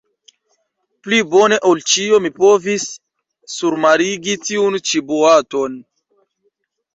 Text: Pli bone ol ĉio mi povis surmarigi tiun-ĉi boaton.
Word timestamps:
Pli 1.07 1.17
bone 1.33 1.59
ol 1.71 1.83
ĉio 1.91 2.19
mi 2.23 2.31
povis 2.37 2.87
surmarigi 3.57 4.35
tiun-ĉi 4.49 5.05
boaton. 5.13 5.79